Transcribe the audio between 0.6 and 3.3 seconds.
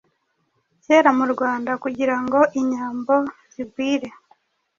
Kera mu Rwanda, kugirango inyambo